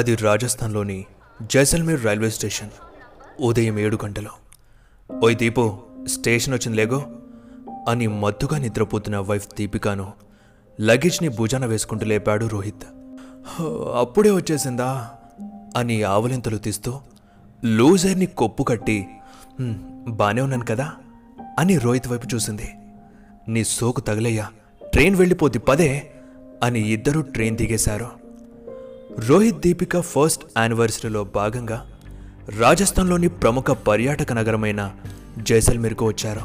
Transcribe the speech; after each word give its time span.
అది 0.00 0.14
రాజస్థాన్లోని 0.14 1.04
Jaisalmer 1.42 2.04
railway 2.04 2.30
station 2.30 2.70
ఉదయం 3.40 3.78
ఏడు 3.78 3.98
గంటలు. 4.04 4.28
ఓయ్ 5.24 5.36
దీపు 5.36 5.78
స్టేషన్ 6.06 6.54
వచ్చింది 6.54 6.76
లేగో? 6.76 7.06
అని 7.88 8.06
మత్తుగా 8.06 8.58
నిద్రపోతున్న 8.58 9.18
వైఫ్ 9.18 9.48
దీపికాను 9.58 10.12
లగేజ్ని 10.80 11.28
భుజాన 11.28 11.66
వేసుకుంటూ 11.66 12.06
లేపాడు 12.06 12.46
రోహిత్. 12.46 12.84
"హో, 13.46 13.92
అప్పుడే 13.98 14.30
వచ్చేసిందా? 14.30 15.10
అని 15.76 16.02
ఆవలింతలు 16.02 16.58
తీస్తూ 16.58 17.00
లూజర్ని 17.64 18.26
కొప్పు 18.26 18.62
కట్టి 18.62 19.06
బానే 20.08 20.42
ఉన్నాను 20.42 20.64
కదా? 20.64 20.92
అని 21.58 21.78
రోహిత్ 21.78 22.08
వైపు 22.08 22.34
చూసింది. 22.34 22.70
నీ 23.48 23.64
సోకు 23.64 24.00
తగిలయ్యా 24.00 24.48
ట్రైన్ 24.84 25.16
వెళ్ళిపోద్ది 25.16 25.58
పదే 25.58 26.10
అని 26.62 26.80
ఇద్దరూ 26.80 27.20
ట్రైన్ 27.20 27.56
దిగేశారు. 27.56 28.19
రోహిత్ 29.18 29.60
దీపిక 29.60 30.00
ఫస్ట్ 30.00 30.44
యానివర్సరీలో 30.58 31.24
భాగంగా 31.24 31.86
రాజస్థాన్లోని 32.58 33.28
ప్రముఖ 33.28 33.64
పర్యాటక 33.64 34.32
నగరమైన 34.32 34.92
జైసల్మేర్కు 35.38 36.06
వచ్చారు. 36.06 36.40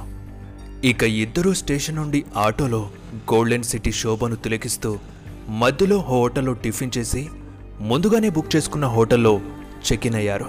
ఇక 0.88 1.04
ఇద్దరూ 1.04 1.54
స్టేషన్ 1.54 1.96
నుండి 1.96 2.26
ఆటోలో 2.38 2.90
గోల్డెన్ 3.34 3.64
సిటీ 3.64 3.92
శోభను 3.92 4.36
తిలకిస్తూ 4.36 5.00
మధ్యలో 5.50 5.98
హోటల్లో 5.98 6.54
టిఫిన్ 6.54 6.92
చేసి 6.98 7.30
ముందుగానే 7.80 8.30
బుక్ 8.30 8.56
చేసుకున్న 8.56 8.86
హోటల్లో 8.86 9.42
చెక్ 9.92 10.08
ఇన్ 10.08 10.16
అయ్యారు. 10.16 10.46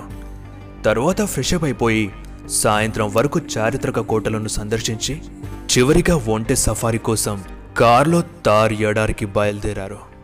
తర్వాత 0.85 1.23
ఫ్రెష్ 1.23 1.55
అప్ 1.55 1.65
అయిపోయి 1.65 2.11
సాయంత్రం 2.49 3.15
వరకు 3.15 3.41
చారిత్రక 3.59 4.01
కోటలను 4.01 4.49
సందర్శించి 4.49 5.23
చివరిగా 5.73 6.17
ఒంటె 6.17 6.55
సఫారీ 6.55 6.99
కోసం 6.99 7.45
కార్లో 7.79 8.23
తార్ 8.47 8.73
ఎడారికి 8.73 9.27
బయలుదేరారు. 9.27 10.16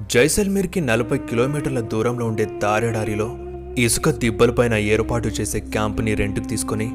జైసల్మీర్కి 0.00 0.80
నలభై 0.80 1.18
కిలోమీటర్ల 1.18 1.80
దూరంలో 1.80 2.26
ఉండే 2.26 2.48
తారెడారిలో 2.62 3.36
ఇసుక 3.78 4.10
దిబ్బలపైన 4.10 4.74
ఏర్పాటు 4.74 5.28
చేసే 5.28 5.60
క్యాంప్ని 5.60 6.14
రెంట్కి 6.14 6.48
తీసుకుని 6.48 6.90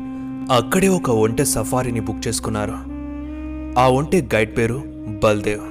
అక్కడే 0.53 0.87
ఒక 0.87 1.09
ఒంటె 1.09 1.45
సఫారీని 1.45 1.99
బుక్ 1.99 2.27
చేసుకున్నారు. 2.27 2.77
ఆ 3.79 3.87
ఒంటె 3.87 4.21
గైడ్ 4.21 4.57
పేరు 4.57 4.83
బల్దేవ్. 5.23 5.61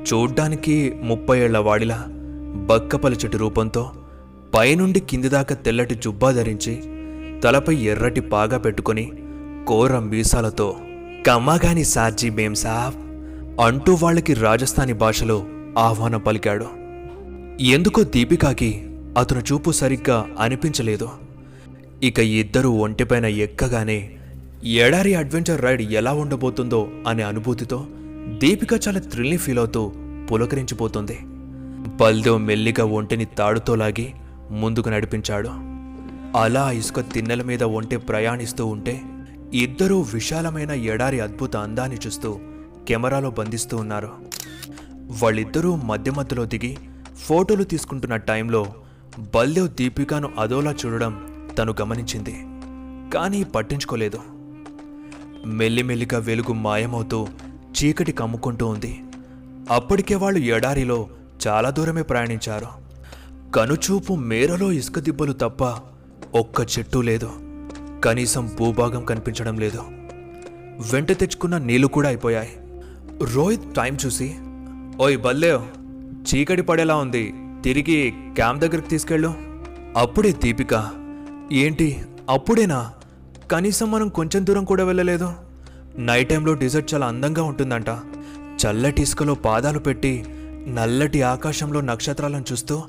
చూడ్డానికి 0.00 0.92
ముప్పై 1.02 1.38
ఏళ్ళ 1.38 1.58
వాడిలా 1.58 2.04
బక్కపలచటి 2.66 3.36
రూపంతో 3.36 3.92
పైనుండి 4.54 5.00
కింది 5.00 5.28
దాకా 5.28 5.54
తెల్లటి 5.54 5.94
జుబ్బా 5.94 6.30
ధరించి 6.30 6.82
తలపై 7.40 7.74
ఎర్రటి 7.74 8.20
పాగా 8.20 8.58
పెట్టుకొని 8.58 9.12
కోర 9.68 9.98
మీసాలతో 9.98 10.76
కమ్మగాని 11.26 11.84
సార్జీ 11.84 12.30
మేం 12.30 12.54
సాబ్ 12.54 12.94
అంటూ 13.60 13.98
వాళ్ళకి 14.02 14.34
రాజస్థానీ 14.34 14.92
భాషలో 14.92 15.42
ఆహ్వానం 15.78 16.20
పలికాడు. 16.20 16.66
ఎందుకో 17.62 18.04
దీపికాకి 18.04 18.84
అతను 19.18 19.38
చూపు 19.38 19.70
సరిగ్గా 19.70 20.28
అనిపించలేదు. 20.38 21.08
ఇక 22.02 22.18
ఇద్దరూ 22.18 22.70
ఒంటిపైన 22.70 23.24
ఎక్కగానే 23.24 24.16
ఎడారి 24.64 25.14
అడ్వెంచర్ 25.14 25.62
రైడ్ 25.62 25.82
ఎలా 25.92 26.12
ఉండబోతుందో 26.12 26.88
అనే 27.08 27.22
అనుభూతితో 27.22 27.86
దీపిక 28.38 28.68
చాలా 28.88 29.00
థ్రిల్ని 29.00 29.36
ఫీల్ 29.36 29.58
అవుతూ 29.58 29.92
పులకరించిపోతుంది. 30.32 31.18
బల్దేవ్ 31.96 32.38
మెల్లిగా 32.38 32.84
ఒంటిని 32.84 33.24
తాడుతో 33.24 33.74
లాగి 33.74 34.12
ముందుకు 34.50 34.88
నడిపించాడు. 34.88 35.48
అలా 36.36 36.70
ఇసుక 36.70 37.00
తిన్నెల 37.00 37.42
మీద 37.42 37.62
ఒంటి 37.62 37.96
ప్రయాణిస్తూ 37.96 38.66
ఉంటే 38.66 39.00
ఇద్దరూ 39.54 40.00
విశాలమైన 40.00 40.70
ఎడారి 40.70 41.20
అద్భుత 41.20 41.56
అందాన్ని 41.56 41.98
చూస్తూ 42.06 42.38
కెమెరాలో 42.88 43.30
బంధిస్తూ 43.30 43.76
ఉన్నారు. 43.76 44.29
వాళ్ళిద్దరూ 45.22 45.76
మధ్య 45.76 46.10
మధ్యలో 46.10 46.44
దిగి 46.44 46.76
ఫోటోలు 47.16 47.64
తీసుకుంటున్న 47.64 48.16
టైంలో 48.16 48.74
బల్దేవ్ 49.34 49.68
దీపికాను 49.68 50.30
అదోలా 50.38 50.74
చూడడం 50.86 51.26
తను 51.58 51.74
గమనించింది 51.80 52.46
కానీ 53.14 53.44
పట్టించుకోలేదు. 53.44 54.20
మెల్లిమెల్లిగా 55.46 56.18
వెలుగు 56.18 56.52
మాయమవుతూ 56.52 57.28
చీకటి 57.50 58.12
కమ్ముకుంటూ 58.12 58.66
ఉంది. 58.66 59.00
అప్పటికే 59.70 60.14
వాళ్ళు 60.14 60.38
ఎడారిలో 60.38 61.08
చాలా 61.46 61.70
దూరమే 61.70 62.02
ప్రయాణించారు. 62.02 62.66
కనుచూపు 63.50 64.14
మేరలో 64.14 64.72
ఇసుక 64.72 64.98
దిబ్బలు 64.98 65.32
తప్ప 65.32 65.64
ఒక్క 66.34 66.78
చెట్టు 66.78 66.98
లేదు. 66.98 67.30
కనీసం 68.04 68.50
భూభాగం 68.58 69.04
కనిపించడం 69.04 69.58
లేదు. 69.58 69.82
వెంట 70.92 71.12
తెచ్చుకున్న 71.12 71.58
నీళ్ళు 71.58 71.86
కూడా 71.86 72.08
అయిపోయాయి. 72.08 72.56
రోహిత్ 73.34 73.74
టైం 73.74 73.98
చూసి 74.06 74.36
ఓయ్ 75.00 75.18
బల్లేవ్ 75.18 75.62
చీకటి 76.02 76.62
పడేలా 76.62 76.96
ఉంది. 76.96 77.34
తిరిగి 77.64 78.12
క్యాంప్ 78.34 78.60
దగ్గరికి 78.60 78.88
తీసుకెళ్ళు. 78.88 79.34
అప్పుడే 79.96 80.32
దీపిక. 80.32 80.90
ఏంటి? 81.52 82.02
అప్పుడేనా? 82.30 82.92
కనీసం 83.52 83.90
మనం 83.90 84.08
కొంచెం 84.08 84.46
దూరం 84.46 84.64
కూడా 84.64 84.84
వెళ్ళలేదు. 84.84 85.32
నైట్ 85.98 86.28
టైంలో 86.28 86.54
డిజర్ట్ 86.54 86.94
చాలా 86.94 87.06
అందంగా 87.06 87.42
ఉంటుందంట. 87.42 87.88
చల్లటి 88.66 89.02
ఇసుకలో 89.02 89.34
పాదాలు 89.34 89.78
పెట్టి 89.78 90.24
నల్లటి 90.68 91.22
ఆకాశంలో 91.22 91.80
నక్షత్రాలను 91.80 92.44
చూస్తూ 92.52 92.82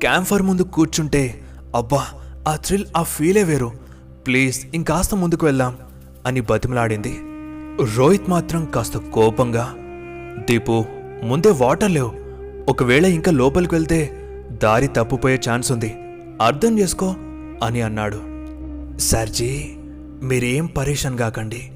క్యాంఫర్ 0.00 0.42
ముందు 0.42 0.62
కూర్చుంటే 0.62 1.40
అబ్బా 1.76 2.06
ఆ 2.48 2.56
థ్రిల్ 2.56 2.84
ఆ 2.96 3.02
ఫీలే 3.02 3.42
వేరు. 3.42 3.72
ప్లీజ్ 4.26 4.66
ఇంకాస్త 4.74 5.14
ముందుకు 5.14 5.46
వెళ్దాం 5.46 5.76
అని 6.26 6.40
బతిమలాడింది. 6.40 7.20
రోహిత్ 7.96 8.30
మాత్రం 8.30 8.64
కాస్త 8.64 8.98
కోపంగా 8.98 9.74
దీపు 10.50 10.84
ముందే 11.24 11.50
వాటర్ 11.50 11.90
లేవు. 11.90 12.12
ఒకవేళ 12.68 13.06
ఇంకా 13.06 13.32
లోపలికి 13.32 13.74
వెళ్తే 13.74 14.16
దారి 14.62 14.86
తప్పుపోయే 14.86 15.40
ఛాన్స్ 15.50 15.72
ఉంది. 15.72 15.94
అర్థం 16.42 16.78
చేసుకో 16.78 17.14
అని 17.62 17.82
అన్నాడు. 17.82 18.20
సర్జీ 18.98 19.64
మీరేం 20.22 20.66
పరేషాన్ 20.66 21.18
కాకండి. 21.18 21.70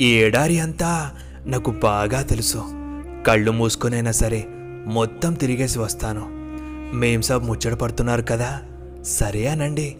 ఈ 0.00 0.14
ఎడారి 0.14 0.60
అంతా 0.60 1.12
నాకు 1.46 1.70
బాగా 1.70 2.22
తెలుసు. 2.22 2.62
కళ్ళు 3.26 3.52
మూసుకునైనా 3.52 4.10
సరే 4.10 4.46
మొత్తం 4.86 5.34
తిరిగేసి 5.34 5.78
వస్తాను. 5.78 6.26
మేం 6.96 7.22
సబ్ 7.22 7.44
ముచ్చట 7.44 7.72
పడుతున్నారు 7.72 8.22
కదా. 8.22 8.62
సరే 9.02 9.46
అనండి. 9.46 9.96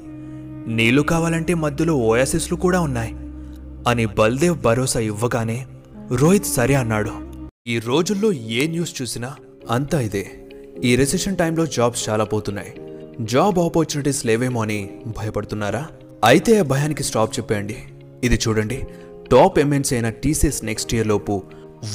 నీళ్ళు 0.68 1.02
కావాలంటే 1.02 1.54
మధ్యలో 1.54 1.94
ఓయాసిస్లు 1.94 2.56
కూడా 2.56 2.80
ఉన్నాయి. 2.80 3.16
అని 3.88 4.06
బల్దేవ్ 4.06 4.62
భరోసా 4.62 5.00
ఇవ్వగానే 5.00 5.66
రోహిత్ 6.12 6.46
సరే 6.46 6.74
అన్నాడు. 6.74 7.25
ఈ 7.72 7.78
రోజుల్లో 7.78 8.32
ఏ 8.32 8.66
న్యూస్ 8.66 9.02
చూసినా 9.02 9.28
అంతా 9.74 10.00
ఇదే. 10.00 10.22
ఈ 10.88 10.96
రెసిషన్ 10.96 11.36
టైంలో 11.36 11.66
జాబ్స్ 11.66 12.08
చాలా 12.08 12.24
పోతున్నాయి. 12.24 12.72
జాబ్ 13.32 13.56
ఆపర్చునిటీస్ 13.58 14.20
లేవేమో 14.28 14.60
అని 14.62 14.76
భయపడుతున్నారా? 15.06 15.80
అయితే 16.24 16.52
ఆ 16.60 16.66
భయానికి 16.72 17.04
స్టాప్ 17.08 17.32
చెప్పేయండి. 17.38 17.76
ఇది 18.24 18.36
చూడండి. 18.44 18.78
టాప్ 19.32 19.58
ఎంఎన్సీ 19.58 19.94
అయిన 19.94 20.08
టీసీఎస్ 20.08 20.64
నెక్స్ట్ 20.64 20.94
ఇయర్ 20.94 21.08
లోపు 21.12 21.42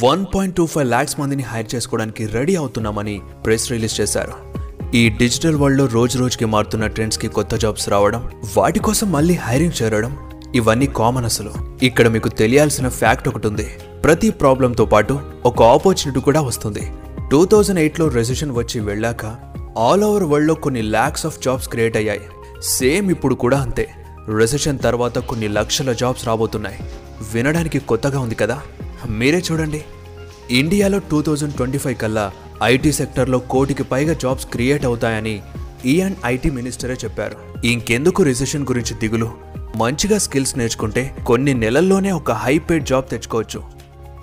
one 0.01 0.25
point 0.33 0.55
two 0.55 0.65
five 0.65 0.87
lakhs 0.87 1.19
మందిని 1.19 1.45
హైర్ 1.51 1.69
చేసుకోవడానికి 1.75 2.25
రెడీ 2.25 2.55
అవుతున్నామని 2.55 3.21
ప్రెస్ 3.45 3.71
రిలీజ్ 3.71 3.95
చేశారు. 4.01 4.35
ఈ 4.93 5.09
డిజిటల్ 5.21 5.59
వరల్డ్లో 5.61 5.85
రోజు 5.97 6.17
రోజుకి 6.17 6.45
మారుతున్న 6.45 6.87
ట్రెండ్స్కి 6.87 7.27
కొత్త 7.27 7.55
జాబ్స్ 7.55 7.87
రావడం 7.89 8.23
వాటి 8.57 8.79
కోసం 8.79 9.11
మళ్ళీ 9.11 9.33
హైరింగ్ 9.33 9.83
చేరడం 9.83 10.17
ఇవన్నీ 10.55 10.89
కామన్ 10.99 11.25
అసలు. 11.25 11.53
ఇక్కడ 11.89 12.07
మీకు 12.07 12.29
తెలియాల్సిన 12.29 12.87
ఫ్యాక్ట్ 12.87 13.29
ఒకటి 13.29 13.47
ఉంది. 13.47 13.69
ప్రతి 14.03 14.29
ప్రాబ్లంతో 14.29 14.85
పాటు 14.85 15.19
ఒక 15.45 15.63
ఆపర్చునిటీ 15.63 16.19
కూడా 16.19 16.41
వస్తుంది. 16.41 16.91
టూ 17.31 17.45
థౌజండ్ 17.45 17.79
ఎయిట్లో 17.79 18.07
రెసిషన్ 18.07 18.51
వచ్చి 18.51 18.79
వెళ్ళాక 18.79 19.25
ఆల్ 19.77 20.03
ఓవర్ 20.03 20.23
వరల్డ్లో 20.23 20.53
కొన్ని 20.53 20.81
ల్యాక్స్ 20.81 21.25
ఆఫ్ 21.25 21.41
జాబ్స్ 21.41 21.69
క్రియేట్ 21.69 21.97
అయ్యాయి. 21.97 22.19
సేమ్ 22.61 23.11
ఇప్పుడు 23.11 23.35
కూడా 23.35 23.59
అంతే. 23.59 23.89
రెసిషన్ 24.37 24.79
తర్వాత 24.79 25.19
కొన్ని 25.19 25.47
లక్షల 25.47 25.93
జాబ్స్ 25.93 26.27
రాబోతున్నాయి. 26.27 26.79
వినడానికి 27.33 27.79
కొత్తగా 27.79 28.19
ఉంది 28.19 28.35
కదా? 28.35 28.61
మీరే 29.09 29.43
చూడండి. 29.51 29.83
ఇండియాలో 30.51 30.99
టూ 30.99 31.21
థౌజండ్ 31.21 31.53
ట్వంటీ 31.53 31.77
ఫైవ్ 31.77 31.95
కల్లా 31.95 32.31
ఐటీ 32.63 32.91
సెక్టర్లో 32.91 33.39
కోటికి 33.39 33.83
పైగా 33.83 34.13
జాబ్స్ 34.13 34.45
క్రియేట్ 34.45 34.85
అవుతాయని 34.85 35.41
ఈ 35.85 36.01
అండ్ 36.01 36.17
ఐటీ 36.25 36.49
మినిస్టరే 36.49 36.93
చెప్పారు. 36.93 37.65
ఇంకెందుకు 37.65 38.23
రిసెషన్ 38.23 38.63
గురించి 38.63 38.99
దిగులు? 38.99 39.51
మంచిగా 39.75 40.17
స్కిల్స్ 40.17 40.57
నేర్చుకుంటే 40.57 41.15
కొన్ని 41.25 41.53
నెలల్లోనే 41.53 42.11
ఒక 42.11 42.31
హై 42.31 42.57
పేడ్ 42.57 42.85
జాబ్ 42.85 43.05
తెచ్చుకోవచ్చు. 43.05 43.70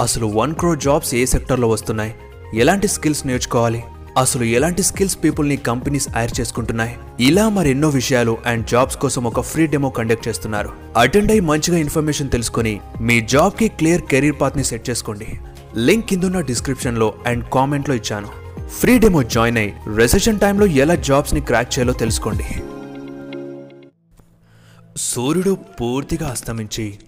అసలు 0.00 0.26
వన్ 0.26 0.54
క్రో 0.54 0.74
జాబ్స్ 0.74 1.14
ఏ 1.14 1.24
సెక్టర్లో 1.26 1.68
వస్తున్నాయి? 1.68 2.14
ఎలాంటి 2.54 2.88
స్కిల్స్ 2.88 3.26
నేర్చుకోవాలి? 3.26 3.84
అసలు 4.18 4.44
ఎలాంటి 4.44 4.82
స్కిల్స్ 4.82 5.18
పీపుల్ని 5.24 5.56
కంపెనీస్ 5.56 6.08
హైర్ 6.08 6.40
చేసుకుంటున్నాయి? 6.40 6.98
ఇలా 7.20 7.48
మరెన్నో 7.48 7.88
విషయాలు 7.88 8.38
అండ్ 8.46 8.66
జాబ్స్ 8.66 8.96
కోసం 8.96 9.24
ఒక 9.24 9.40
ఫ్రీ 9.40 9.66
డెమో 9.66 9.90
కండక్ట్ 9.90 10.28
చేస్తున్నారు. 10.28 10.72
అటెండ్ 10.96 11.30
అయి 11.30 11.40
మంచిగా 11.40 11.78
ఇన్ఫర్మేషన్ 11.78 12.30
తెలుసుకుని 12.30 12.80
మీ 13.00 13.20
జాబ్కి 13.20 13.68
క్లియర్ 13.68 14.02
కెరీర్ 14.02 14.40
పాత్ని 14.40 14.64
సెట్ 14.64 14.90
చేసుకోండి. 14.90 15.40
లింక్ 15.76 16.06
కిందున్న 16.06 16.40
డిస్క్రిప్షన్లో 16.40 17.14
అండ్ 17.26 17.44
కామెంట్లో 17.44 17.94
ఇచ్చాను. 17.94 18.28
ఫ్రీ 18.68 18.98
డెమో 18.98 19.22
జాయిన్ 19.22 19.58
అయి 19.58 19.74
రెసెషన్ 19.96 20.40
టైంలో 20.40 20.66
ఎలా 20.66 20.94
జాబ్స్ని 20.94 21.40
క్రాక్ 21.40 21.78
చేయాలో 21.78 21.92
తెలుసుకోండి. 21.92 22.46
సూర్యుడు 24.96 25.58
పూర్తిగా 25.80 26.28
అస్తమించి 26.28 26.98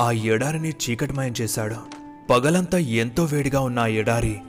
ఆ 0.00 0.10
ఎడారిని 0.10 0.70
చీకటిమయం 0.70 1.34
చేశాడు. 1.40 1.95
పగలంతా 2.30 2.78
ఎంతో 2.78 3.24
వేడిగా 3.24 3.60
ఉన్న 3.60 3.78
ఎడారి 3.78 4.40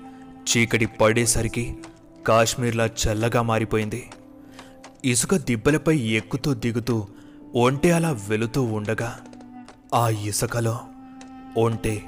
చీకటి 0.50 0.86
పడేసరికి 0.86 1.78
కాశ్మీర్లా 2.28 2.86
చల్లగా 2.86 3.42
మారిపోయింది. 3.42 4.10
ఇసుక 5.06 5.36
దిబ్బలపై 5.36 5.98
ఎక్కుతూ 5.98 6.54
దిగుతూ 6.54 7.08
ఒంటె 7.56 7.90
అలా 7.90 8.12
వెళుతూ 8.30 8.64
ఉండగా 8.64 9.20
ఆ 9.96 10.10
ఇసుకలో 10.10 10.80
ఒంటె 11.58 12.00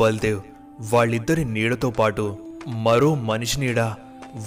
బల్దేవ్ 0.00 0.40
వాళ్ళిద్దరి 0.92 1.44
నీడతో 1.44 1.90
పాటు 1.90 2.38
మరో 2.68 3.14
మనిషి 3.14 3.60
నీడ 3.60 3.80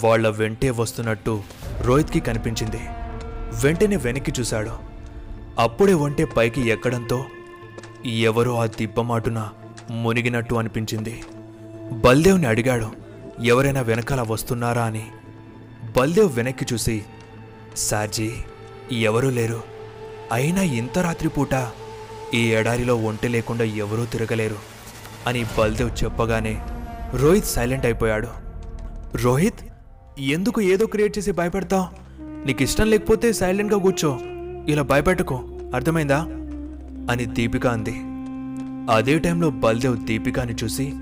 వాళ్ళ 0.04 0.30
వెంటే 0.30 0.70
వస్తున్నట్టు 0.70 1.44
రోహిత్కి 1.82 2.20
కనిపించింది. 2.20 2.82
వెంటనే 3.64 3.96
వెనక్కి 3.96 4.34
చూశాడు. 4.40 4.72
అప్పుడే 5.60 5.94
ఒంటె 5.94 6.25
పైకి 6.25 6.62
ఎక్కడంతో 6.62 7.25
ఎవరో 8.06 8.56
ఆ 8.56 8.66
దిబ్బమాటున 8.66 9.50
మునిగినట్టు 9.91 10.56
అనిపించింది. 10.56 11.24
బల్దేవ్ని 11.91 12.47
అడిగాడు 12.47 12.91
ఎవరైనా 13.44 13.81
వెనకాల 13.81 14.21
వస్తున్నారా? 14.21 14.83
అని. 14.83 15.07
బల్దేవ్ 15.97 16.36
వెనక్కి 16.36 16.65
చూసి 16.74 17.06
సార్జీ 17.77 18.31
ఎవరూ 18.91 19.30
లేరు. 19.30 19.63
అయినా 20.31 20.62
ఇంత 20.62 21.00
రాత్రిపూట 21.00 21.68
ఈ 22.33 22.47
ఎడారిలో 22.47 22.95
ఒంటి 22.95 23.27
లేకుండా 23.27 23.63
ఎవరూ 23.63 24.06
తిరగలేరు. 24.06 24.56
అని 25.27 25.45
బల్దేవ్ 25.57 26.03
చెప్పగానే 26.03 26.62
రోహిత్ 27.13 27.45
సైలెంట్ 27.45 27.86
అయిపోయాడు. 27.86 28.27
రోహిత్ 29.15 29.59
ఎందుకు 30.19 30.62
ఏదో 30.62 30.86
క్రియేట్ 30.86 31.18
చేసి 31.18 31.31
భయపెడతావు? 31.31 31.86
నీకు 32.47 32.63
ఇష్టం 32.63 32.89
లేకపోతే 32.89 33.33
సైలెంట్గా 33.33 33.80
కూర్చో. 33.80 34.19
ఇలా 34.68 34.81
భయపెట్టుకో. 34.81 35.44
అర్థమైందా? 35.75 36.19
అని 37.12 37.25
దీపిక 37.25 37.68
అంది. 37.68 38.01
అదే 38.89 39.19
టైంలో 39.19 39.50
బల్దేవ్ 39.50 39.97
దీపికాని 40.06 40.56
చూసి 40.63 40.94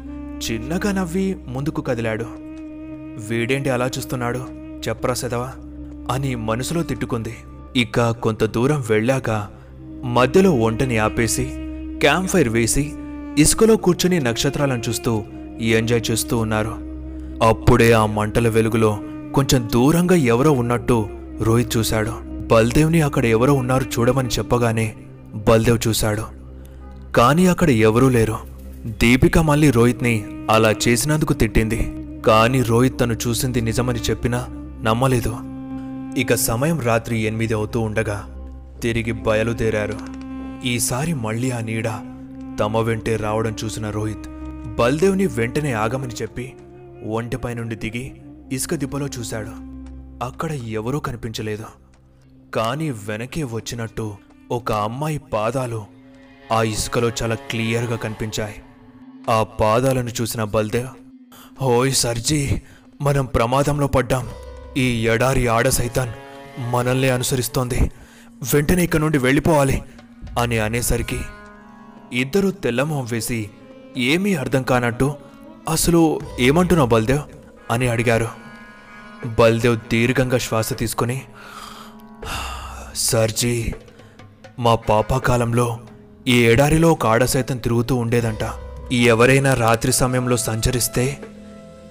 చిన్నగా 0.45 0.91
నవ్వి 0.91 1.35
ముందుకు 1.47 1.81
కదిలాడు. 1.81 2.25
వీడేంటి 3.29 3.69
అలా 3.69 3.85
చూస్తున్నాడు? 3.85 4.39
చెప్పరా 4.89 5.13
సెదవా? 5.13 5.53
అని 6.11 6.35
మనసులో 6.35 6.83
తిట్టుకుంది. 6.83 7.35
ఇక 7.75 8.09
కొంత 8.09 8.43
దూరం 8.43 8.83
వెళ్ళాక 8.89 9.47
మధ్యలో 10.03 10.51
ఒంటని 10.51 10.97
ఆపేసి 10.97 11.47
క్యాంప్ 11.99 12.31
ఫైర్ 12.31 12.49
వేసి 12.49 12.93
ఇసుకలో 13.37 13.77
కూర్చుని 13.77 14.19
నక్షత్రాలను 14.19 14.81
చూస్తూ 14.89 15.23
ఎంజాయ్ 15.59 16.11
చేస్తూ 16.11 16.37
ఉన్నారు. 16.37 16.75
అప్పుడే 17.43 17.91
ఆ 17.91 18.05
మంటల 18.05 18.47
వెలుగులో 18.47 18.99
కొంచెం 19.33 19.69
దూరంగా 19.73 20.15
ఎవరో 20.15 20.51
ఉన్నట్టు 20.51 21.09
రోహిత్ 21.41 21.77
చూశాడు. 21.77 22.13
బల్దేవ్ని 22.47 23.01
అక్కడ 23.01 23.25
ఎవరో 23.25 23.53
ఉన్నారు 23.53 23.83
చూడమని 23.83 24.27
చెప్పగానే 24.27 24.95
బల్దేవ్ 25.35 25.79
చూశాడు. 25.87 26.37
కానీ 27.17 27.45
అక్కడ 27.47 27.69
ఎవరూ 27.69 28.09
లేరు. 28.09 28.37
దీపిక 28.85 29.37
మళ్ళీ 29.37 29.71
రోహిత్ని 29.71 30.25
అలా 30.49 30.71
చేసినందుకు 30.71 31.33
తిట్టింది. 31.33 31.95
కానీ 32.25 32.61
రోహిత్ 32.61 32.99
తను 32.99 33.13
చూసింది 33.13 33.61
నిజమని 33.61 33.99
చెప్పినా 33.99 34.45
నమ్మలేదు. 34.83 35.37
ఇక 36.19 36.33
సమయం 36.33 36.79
రాత్రి 36.79 37.19
ఎనిమిది 37.19 37.53
అవుతూ 37.53 37.79
ఉండగా 37.79 38.17
తిరిగి 38.83 39.11
బయలుదేరారు. 39.11 39.97
ఈసారి 40.65 41.13
మళ్ళీ 41.13 41.51
ఆ 41.51 41.59
నీడ 41.59 41.89
తమ 42.59 42.79
వెంటే 42.79 43.15
రావడం 43.15 43.55
చూసిన 43.63 43.89
రోహిత్ 43.89 44.29
బల్దేవ్ని 44.75 45.27
వెంటనే 45.27 45.73
ఆగమని 45.73 46.13
చెప్పి 46.21 46.53
ఒంటిపై 47.07 47.53
నుండి 47.53 47.75
దిగి 47.75 48.11
ఇసుక 48.51 48.75
దిబ్బలో 48.75 49.07
చూశాడు. 49.07 49.51
అక్కడ 50.23 50.51
ఎవరూ 50.51 50.99
కనిపించలేదు. 50.99 51.65
కానీ 52.53 52.91
వెనకే 52.91 53.43
వచ్చినట్టు 53.43 54.13
ఒక 54.51 54.71
అమ్మాయి 54.71 55.17
పాదాలు 55.33 55.96
ఆ 56.51 56.63
ఇసుకలో 56.63 57.11
చాలా 57.23 57.35
క్లియర్గా 57.35 57.95
కనిపించాయి. 57.95 58.61
ఆ 59.29 59.43
పాదాలను 59.43 60.09
చూసిన 60.21 60.43
బల్దేవ్ 60.43 60.87
ఓయ్ 61.63 61.93
సర్జీ 61.93 62.61
మనం 63.01 63.25
ప్రమాదంలో 63.25 63.87
పడ్డాం. 63.87 64.29
ఈ 64.77 65.07
ఎడారి 65.07 65.47
ఆడ 65.47 65.69
సైతాన్ 65.69 66.11
మనల్ని 66.71 67.09
అనుసరిస్తోంది. 67.09 67.91
వెంటనే 68.53 68.83
ఇక్కడ 68.83 68.99
నుండి 68.99 69.17
వెళ్ళిపోవాలి. 69.17 69.83
అని 70.39 70.59
అనేసరికి 70.59 71.19
ఇద్దరూ 72.13 72.51
తెల్లమొహం 72.51 73.05
వేసి 73.05 73.49
ఏమీ 73.97 74.35
అర్థం 74.35 74.63
కానట్టు 74.63 75.15
అసలు 75.69 76.19
ఏమంటున్నావు 76.39 76.89
బల్దేవ్? 76.89 77.23
అని 77.71 77.87
అడిగారు. 77.87 78.27
బల్దేవ్ 79.39 79.77
దీర్ఘంగా 79.91 80.37
శ్వాస 80.37 80.73
తీసుకొని 80.73 81.21
సర్జీ 82.95 83.73
మా 84.59 84.75
పాపాకాలంలో 84.75 85.79
ఈ 86.27 86.43
ఎడారిలో 86.43 86.91
ఒక 86.91 87.07
ఆడ 87.07 87.23
సైతం 87.23 87.57
తిరుగుతూ 87.57 87.95
ఉండేదంట. 87.95 88.43
ఎవరైనా 88.93 89.53
రాత్రి 89.53 89.93
సమయంలో 89.93 90.37
సంచరిస్తే 90.37 91.19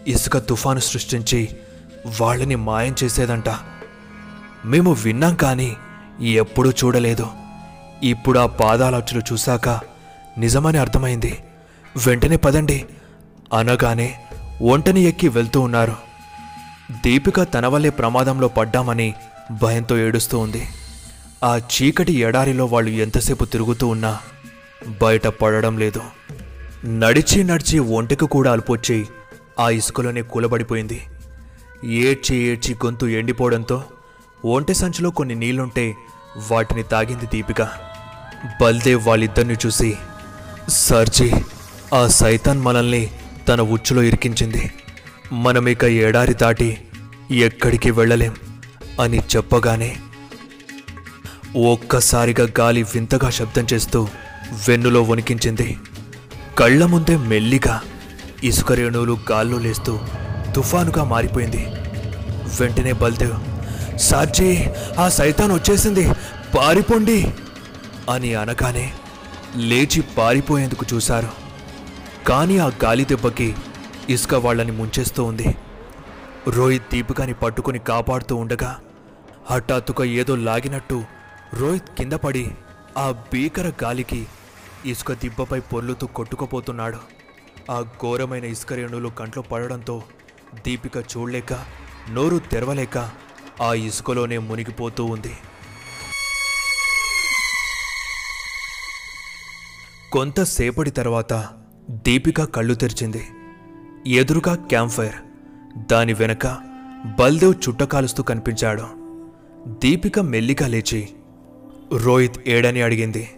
ఇసుక 0.09 0.39
తుఫాను 0.39 0.81
సృష్టించి 0.81 1.49
వాళ్ళని 2.21 2.57
మాయం 2.57 2.95
చేసేదంట. 3.05 3.49
మేము 4.65 4.93
విన్నాం 4.93 5.35
కానీ 5.35 5.77
ఎప్పుడూ 6.21 6.71
చూడలేదు. 6.71 7.27
ఇప్పుడు 8.03 8.39
ఆ 8.39 8.47
పాదాలచ్చులు 8.47 9.23
చూశాక 9.33 9.69
నిజమని 10.39 10.79
అర్థమైంది. 10.79 11.39
వెంటనే 12.07 12.37
పదండి. 12.37 12.85
అనగానే 13.53 14.19
ఒంటని 14.63 15.03
ఎక్కి 15.03 15.29
వెళ్తూ 15.29 15.61
ఉన్నారు. 15.61 15.97
దీపిక 17.05 17.43
తన 17.43 17.67
వల్లే 17.67 17.91
ప్రమాదంలో 17.91 18.49
పడ్డామని 18.49 19.15
భయంతో 19.63 19.99
ఏడుస్తూ 19.99 20.39
ఉంది. 20.39 20.67
ఆ 21.45 21.57
చీకటి 21.57 22.13
ఎడారిలో 22.13 22.65
వాళ్ళు 22.65 22.91
ఎంతసేపు 22.91 23.45
తిరుగుతూ 23.45 23.89
ఉన్నా 23.89 24.19
బయట 25.03 25.27
పడడం 25.27 25.79
లేదు. 25.79 26.01
నడిచి 26.87 27.45
నడిచి 27.45 27.79
ఒంటికి 27.79 28.27
కూడా 28.27 28.53
అల్పొచ్చి 28.53 29.07
ఆ 29.59 29.71
ఇసుకలోనే 29.71 30.23
కూలబడిపోయింది. 30.23 31.03
ఏడ్చి 31.85 32.37
ఏడ్చి 32.37 32.75
గొంతు 32.75 33.07
ఎండిపోవడంతో 33.07 33.85
ఒంటె 34.45 34.75
సంచిలో 34.75 35.11
కొన్ని 35.11 35.35
నీళ్ళుంటే 35.35 35.95
వాటిని 36.51 36.83
తాగింది 36.83 37.27
దీపిక. 37.27 37.63
బల్దేవ్ 38.63 39.07
వాళ్ళిద్దరిని 39.07 39.57
చూసి 39.67 39.97
సర్జీ 40.69 41.33
ఆ 41.95 42.07
సైతాన్ 42.07 42.61
మనల్ని 42.61 43.11
తన 43.49 43.61
ఉచ్చులో 43.61 44.03
ఇరికించింది. 44.03 44.71
మనమిక 45.33 45.85
ఎడారి 45.85 46.35
దాటి 46.35 46.79
ఎక్కడికి 47.31 47.91
వెళ్ళలేం 47.91 48.35
అని 49.01 49.19
చెప్పగానే 49.19 49.97
ఒక్కసారిగా 51.57 52.49
గాలి 52.61 52.83
వింతగా 52.83 53.31
శబ్దం 53.31 53.67
చేస్తూ 53.73 54.09
వెన్నులో 54.69 55.03
వణికించింది. 55.03 55.77
కళ్ళ 56.59 56.85
ముందే 56.85 57.17
మెల్లిగా 57.17 57.81
ఇసుక 58.45 58.73
రేణువులు 58.73 59.17
గాల్లో 59.31 59.59
లేస్తూ 59.59 59.99
తుఫానుగా 60.57 61.05
మారిపోయింది. 61.05 61.67
వెంటనే 62.61 62.93
బల్దేవ్ 62.93 63.33
సార్జీ 63.97 64.65
ఆ 64.99 65.09
సైతాన్ 65.09 65.53
వచ్చేసింది. 65.53 66.13
పారిపోండి! 66.57 67.35
అని 68.11 68.35
అనగానే 68.35 68.93
లేచి 69.57 70.01
పారిపోయేందుకు 70.01 70.85
చూశారు. 70.95 71.29
కానీ 72.29 72.59
ఆ 72.59 72.67
గాలి 72.67 73.05
దెబ్బకి 73.05 73.57
ఇసుక 74.09 74.35
వాళ్ళని 74.35 74.73
ముంచేస్తూ 74.73 75.25
ఉంది. 75.25 75.57
రోహిత్ 76.49 76.95
దీపికాని 76.95 77.35
పట్టుకుని 77.35 77.79
కాపాడుతూ 77.79 78.37
ఉండగా 78.37 78.77
హఠాత్తుగా 79.51 80.05
ఏదో 80.05 80.37
లాగినట్టు 80.37 81.16
రోహిత్ 81.55 81.97
కింద 81.99 82.13
పడి 82.13 82.51
ఆ 82.99 83.11
భీకర 83.11 83.73
గాలికి 83.85 84.27
ఇసుక 84.87 85.13
దిబ్బపై 85.13 85.61
పొర్లుతూ 85.61 86.07
కొట్టుకుపోతున్నాడు. 86.07 86.99
ఆ 87.71 87.81
ఘోరమైన 87.81 88.45
ఇసుక 88.45 88.73
రేణులు 88.73 89.09
కంట్లో 89.09 89.43
పడడంతో 89.43 90.03
దీపిక 90.65 90.97
చూడలేక 90.97 91.53
నోరు 92.11 92.39
తెరవలేక 92.39 93.11
ఆ 93.63 93.75
ఇసుకలోనే 93.75 94.39
మునిగిపోతూ 94.39 95.05
ఉంది. 95.05 95.33
కొంతసేపటి 100.13 100.91
తర్వాత 100.91 101.49
దీపిక 101.91 102.45
కళ్ళు 102.45 102.75
తెరిచింది. 102.75 103.27
ఎదురుగా 104.07 104.55
క్యాంప్ 104.55 104.93
ఫైర్ 104.93 105.15
దాని 105.79 106.13
వెనక 106.13 106.47
బల్దేవ్ 107.19 107.55
చుట్టకాలుస్తూ 107.69 108.23
కనిపించాడు. 108.23 108.87
దీపిక 109.69 110.19
మెల్లిగా 110.19 110.67
లేచి 110.67 111.09
రోహిత్ 111.93 112.49
ఏడని 112.49 112.83
అడిగింది. 112.83 113.29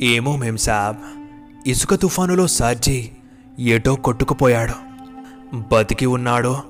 ఏమో 0.00 0.36
మేం 0.36 0.56
సాబ్ 0.56 0.96
ఇసుక 1.68 1.94
తుఫానులో 1.94 2.46
సార్జీ 2.46 3.10
ఎటో 3.58 3.94
కొట్టుకుపోయాడు. 3.94 4.72
బతికి 5.72 6.06
ఉన్నాడో 6.06 6.62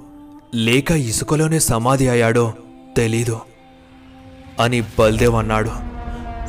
లేక 0.54 0.90
ఇసుకలోనే 0.90 1.59
సమాధి 1.59 2.09
అయ్యాడో 2.09 2.54
తెలీదు 2.97 3.40
అని 4.61 4.80
బల్దేవ్ 4.80 5.35
అన్నాడు. 5.35 5.71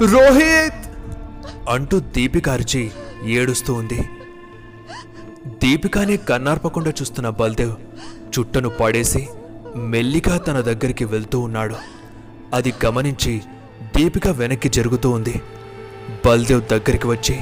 రోహిత్! 0.05 0.85
అంటూ 1.69 1.99
దీపిక 1.99 2.49
అరిచి 2.49 2.91
ఏడుస్తూ 3.23 3.73
ఉంది. 3.73 4.09
దీపికాని 5.47 6.17
కన్నార్పకుండా 6.17 6.89
చూస్తున్న 6.89 7.29
బల్దేవ్ 7.29 7.75
చుట్టను 8.39 8.69
పడేసి 8.69 9.27
మెల్లిగా 9.75 10.37
తన 10.37 10.61
దగ్గరికి 10.61 11.05
వెళ్తూ 11.05 11.39
ఉన్నాడు. 11.39 11.75
అది 12.53 12.73
గమనించి 12.85 13.41
దీపిక 13.99 14.27
వెనక్కి 14.27 14.69
జరుగుతూ 14.69 15.09
ఉంది. 15.09 15.41
బల్దేవ్ 16.25 16.61
దగ్గరికి 16.71 17.07
వచ్చి 17.07 17.39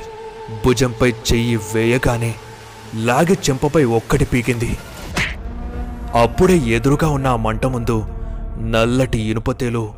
భుజంపై 0.65 1.11
చెయ్యి 1.11 1.55
వేయగానే 1.55 2.35
లాగి 2.95 3.33
చెంపపై 3.33 3.83
ఒక్కటి 3.83 4.25
పీకింది. 4.25 4.77
అప్పుడే 6.13 6.57
ఎదురుగా 6.57 7.09
ఉన్న 7.09 7.27
ఆ 7.27 7.35
మంట 7.35 7.65
ముందు 7.65 8.05
నల్లటి 8.61 9.19
ఇనుపతేలు 9.19 9.93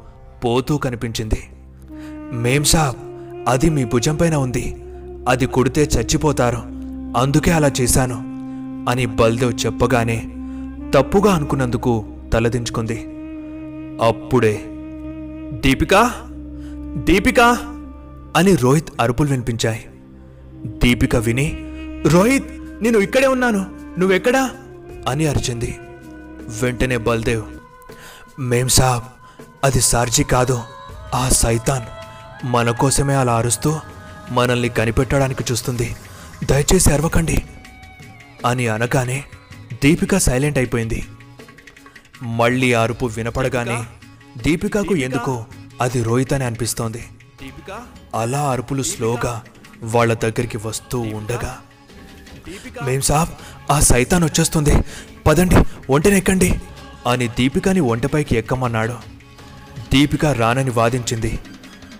పోతూ 0.46 0.78
కనిపించింది. 0.78 1.40
మేం 2.34 2.64
సాబ్ 2.64 2.96
అది 3.50 3.70
మీ 3.70 3.86
భుజంపైన 3.86 4.36
ఉంది. 4.36 4.76
అది 5.28 5.46
కొడితే 5.46 5.84
చచ్చిపోతారు. 5.84 6.58
అందుకే 7.18 7.52
అలా 7.52 7.72
చేశాను 7.82 8.16
అని 8.92 9.06
బల్దేవ్ 9.06 9.66
చెప్పగానే 9.66 10.28
తప్పుగా 10.94 11.34
అనుకున్నందుకు 11.34 12.06
తలదించుకుంది. 12.34 13.00
అప్పుడే 14.08 14.62
దీపిక 15.52 16.12
దీపిక 16.96 17.40
అని 18.38 18.56
రోహిత్ 18.56 18.90
అరుపులు 19.02 19.30
వినిపించాయి. 19.30 19.90
దీపిక 20.66 21.16
విని 21.16 21.58
రోహిత్ 22.08 22.46
నేను 22.84 22.98
ఇక్కడే 22.98 23.28
ఉన్నాను. 23.28 23.66
నువ్వెక్కడా? 24.00 24.52
అని 25.10 25.28
అరిచింది. 25.28 25.80
వెంటనే 26.64 26.98
బల్దేవ్ 26.98 27.44
మేం 28.40 28.68
సాబ్ 28.68 29.04
అది 29.64 29.82
సార్జీ 29.82 30.24
కాదు 30.24 30.62
ఆ 31.14 31.30
సైతాన్. 31.30 31.84
మన 32.46 32.72
కోసమే 32.72 33.16
అలా 33.16 33.36
అరుస్తూ 33.36 33.80
మనల్ని 34.32 34.70
కనిపెట్టడానికి 34.70 35.44
చూస్తుంది. 35.52 35.96
దయచేసి 36.44 36.94
అరవకండి. 36.94 37.44
అని 38.46 38.68
అనగానే 38.68 39.24
దీపిక 39.84 40.18
సైలెంట్ 40.18 40.58
అయిపోయింది. 40.58 41.06
మళ్ళీ 42.24 42.74
అరుపు 42.74 43.06
వినపడగానే 43.06 43.84
దీపికకు 44.44 44.96
ఎందుకో? 44.96 45.46
అది 45.82 46.04
రోహిత్ 46.04 46.34
అని 46.34 46.44
అనిపిస్తోంది 46.44 47.06
అలా 48.16 48.52
అరుపులు 48.52 48.84
స్లోగా 48.84 49.44
వాళ్ళ 49.84 50.14
దగ్గరికి 50.14 50.58
వస్తూ 50.58 51.00
ఉండగా. 51.00 51.58
మేం 52.86 53.02
సాబ్ 53.02 53.30
ఆ 53.72 53.80
సైతాన్ 53.80 54.24
వచ్చేస్తుంది. 54.24 54.74
పదండి 55.28 55.56
ఒంటెనెక్కండి 55.90 56.60
అని 57.08 57.28
దీపికని 57.28 57.80
ఒంటెపైకి 57.80 58.38
ఎక్కమన్నాడు. 58.38 58.96
దీపిక 59.94 60.26
రానని 60.26 60.70
వాదించింది. 60.70 61.40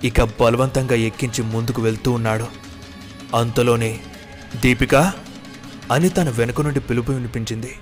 ఇక 0.04 0.24
బలవంతంగా 0.24 0.96
ఎక్కించి 0.96 1.44
ముందుకు 1.44 1.82
వెళ్తూ 1.82 2.12
ఉన్నాడు. 2.12 2.48
అంతలోనే 3.36 4.00
దీపిక 4.56 4.96
అని 5.92 6.10
తన 6.10 6.30
వెనుక 6.30 6.62
నుండి 6.62 6.80
పిలుపు 6.80 7.12
వినిపించింది. 7.12 7.76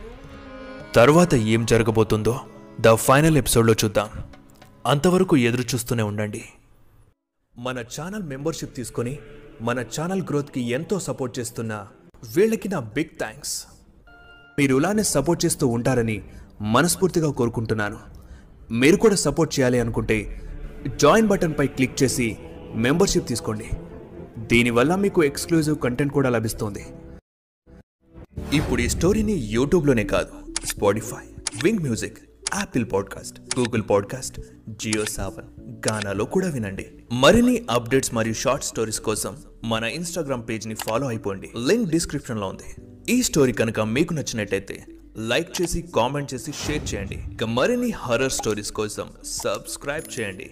తర్వాత 0.95 1.33
ఏం 1.35 1.65
జరగబోతుందో 1.65 2.39
ద 2.79 2.93
ఫైనల్ 2.93 3.37
ఎపిసోడ్లో 3.37 3.73
చూద్దాం. 3.73 4.09
అంతవరకు 4.87 5.37
ఎదురుచూస్తూనే 5.37 6.03
ఉండండి. 6.03 6.43
మన 7.57 7.79
ఛానల్ 7.79 8.23
మెంబర్షిప్ 8.23 8.75
తీసుకొని 8.75 9.19
మన 9.61 9.79
ఛానల్ 9.79 10.21
గ్రోత్కి 10.21 10.61
ఎంతో 10.61 10.99
సపోర్ట్ 10.99 11.39
చేస్తున్న 11.39 11.87
వీళ్ళకి 12.35 12.69
నా 12.69 12.79
బిగ్ 12.79 13.17
థ్యాంక్స్. 13.19 13.65
మీరు 14.59 14.75
ఇలానే 14.75 15.03
సపోర్ట్ 15.03 15.45
చేస్తూ 15.45 15.67
ఉంటారని 15.67 16.23
మనస్ఫూర్తిగా 16.61 17.31
కోరుకుంటున్నాను. 17.31 17.99
మీరు 18.71 18.97
కూడా 18.97 19.15
సపోర్ట్ 19.15 19.59
చేయాలి 19.59 19.79
అనుకుంటే 19.79 20.17
జాయిన్ 20.97 21.27
బటన్పై 21.27 21.67
క్లిక్ 21.67 22.03
చేసి 22.03 22.37
మెంబర్షిప్ 22.73 23.27
తీసుకోండి. 23.27 23.69
దీనివల్ల 24.37 24.95
మీకు 24.95 25.23
ఎక్స్క్లూజివ్ 25.23 25.79
కంటెంట్ 25.79 26.13
కూడా 26.13 26.29
లభిస్తుంది. 26.29 26.85
ఇప్పుడు 28.53 28.81
ఈ 28.81 28.87
స్టోరీని 28.87 29.33
యూట్యూబ్లోనే 29.33 30.03
కాదు 30.03 30.33
Spotify 30.65 31.23
Wynk 31.63 31.79
music 31.79 32.19
Apple 32.55 32.85
podcast 32.93 33.59
Google 33.59 33.81
podcast 33.89 34.41
Jio 34.69 35.05
Saavn 35.05 35.47
గానాలో 35.89 36.25
కూడా 36.25 36.49
వినండి. 36.49 36.87
మరిన్ని 37.11 37.65
అప్డేట్స్ 37.69 38.13
మరియు 38.13 38.33
షార్ట్ 38.33 38.65
స్టోరీస్ 38.65 38.99
కోసం 38.99 39.37
మన 39.63 39.83
ఇన్స్టాగ్రామ్ 39.83 40.49
పేజ్ని 40.49 40.75
ఫాలో 40.75 41.07
అయిపోండి. 41.07 41.49
లింక్ 41.67 41.89
డిస్క్రిప్షన్లో 41.89 42.47
ఉంది. 42.47 42.81
ఈ 43.09 43.23
స్టోరీ 43.23 43.51
కనుక 43.51 43.79
మీకు 43.79 44.13
నచ్చినట్టయితే 44.13 44.85
లైక్ 45.17 45.61
చేసి 45.61 45.81
కామెంట్ 45.81 46.33
చేసి 46.33 46.51
షేర్ 46.51 46.93
చేయండి. 46.93 47.23
ఇక 47.33 47.43
మరిన్ని 47.43 47.91
హర్రర్ 47.91 48.31
స్టోరీస్ 48.31 48.71
కోసం 48.71 49.07
సబ్స్క్రైబ్ 49.25 50.19
చేయండి. 50.19 50.49